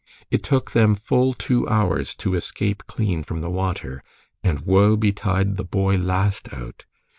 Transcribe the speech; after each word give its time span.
It 0.31 0.41
took 0.43 0.71
them 0.71 0.95
full 0.95 1.35
two 1.35 1.69
hours 1.69 2.15
to 2.15 2.33
escape 2.33 2.87
clean 2.87 3.21
from 3.21 3.41
the 3.41 3.51
water, 3.51 4.01
and 4.43 4.61
woe 4.61 4.95
betide 4.95 5.57
the 5.57 5.63
boy 5.63 5.95
last 5.97 6.51
out. 6.51 6.85